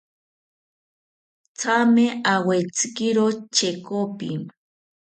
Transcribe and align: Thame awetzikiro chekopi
Thame 1.59 2.05
awetzikiro 2.33 3.25
chekopi 3.55 4.29